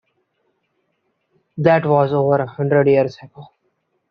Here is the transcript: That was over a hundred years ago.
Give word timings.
That 1.59 1.85
was 1.85 2.11
over 2.11 2.37
a 2.41 2.47
hundred 2.47 2.87
years 2.87 3.17
ago. 3.21 3.49